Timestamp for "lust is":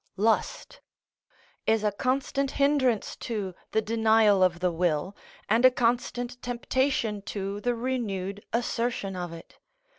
0.17-1.83